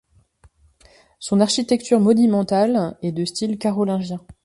Son 1.19 1.41
architecture 1.41 1.99
monumentale 1.99 2.97
est 3.03 3.11
de 3.11 3.23
style 3.23 3.59
carolingien. 3.59 4.19